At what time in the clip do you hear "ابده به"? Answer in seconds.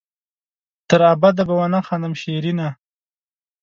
1.13-1.53